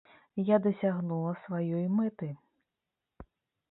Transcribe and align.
Я 0.47 0.57
дасягнула 0.65 1.35
сваёй 1.43 1.87
мэты. 2.01 2.35